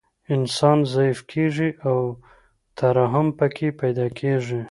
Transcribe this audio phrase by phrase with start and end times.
[0.35, 1.97] انسان ضعیف کیږي او
[2.77, 4.59] ترحم پکې پیدا کیږي